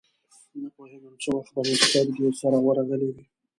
[0.61, 3.23] نپوهېږم څه وخت به مې سترګې سره ورغلې وې.